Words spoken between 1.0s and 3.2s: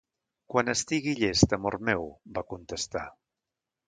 llest, amor meu," va contestar.